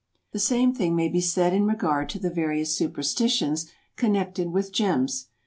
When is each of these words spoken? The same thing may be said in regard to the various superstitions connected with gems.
The 0.31 0.39
same 0.39 0.73
thing 0.73 0.95
may 0.95 1.09
be 1.09 1.21
said 1.21 1.53
in 1.53 1.67
regard 1.67 2.09
to 2.09 2.17
the 2.17 2.31
various 2.31 2.75
superstitions 2.75 3.67
connected 3.95 4.51
with 4.51 4.71
gems. 4.73 5.27